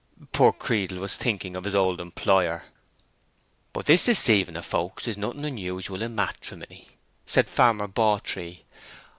Poor 0.31 0.51
Creedle 0.51 0.97
was 0.97 1.15
thinking 1.15 1.55
of 1.55 1.63
his 1.63 1.75
old 1.75 2.01
employer. 2.01 2.63
"But 3.71 3.85
this 3.85 4.05
deceiving 4.05 4.57
of 4.57 4.65
folks 4.65 5.07
is 5.07 5.15
nothing 5.15 5.45
unusual 5.45 6.01
in 6.01 6.15
matrimony," 6.15 6.87
said 7.27 7.47
Farmer 7.47 7.85
Bawtree. 7.87 8.63